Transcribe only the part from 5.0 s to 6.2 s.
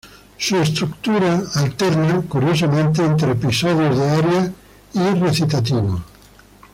recitativo.